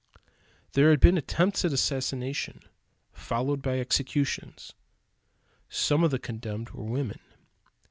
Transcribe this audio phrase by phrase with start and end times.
[0.71, 2.63] There had been attempts at assassination,
[3.13, 4.73] followed by executions.
[5.69, 7.19] Some of the condemned were women.